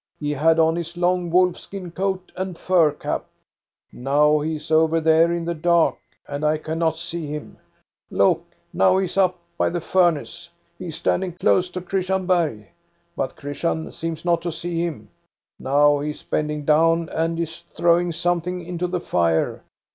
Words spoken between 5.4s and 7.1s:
the dark, and I cannot